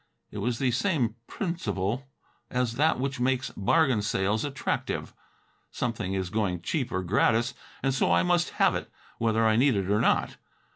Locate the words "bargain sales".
3.55-4.43